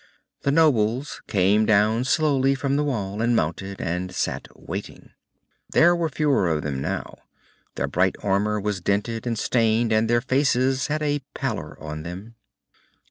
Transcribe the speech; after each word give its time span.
The 0.41 0.51
nobles 0.51 1.21
came 1.27 1.67
down 1.67 2.05
slowly 2.05 2.55
from 2.55 2.75
the 2.75 2.83
Wall 2.83 3.21
and 3.21 3.35
mounted, 3.35 3.79
and 3.79 4.15
sat 4.15 4.47
waiting. 4.55 5.11
There 5.69 5.95
were 5.95 6.09
fewer 6.09 6.49
of 6.49 6.63
them 6.63 6.81
now. 6.81 7.19
Their 7.75 7.85
bright 7.85 8.15
armor 8.23 8.59
was 8.59 8.81
dented 8.81 9.27
and 9.27 9.37
stained, 9.37 9.93
and 9.93 10.09
their 10.09 10.19
faces 10.21 10.87
had 10.87 11.03
a 11.03 11.21
pallor 11.35 11.77
on 11.79 12.01
them. 12.01 12.33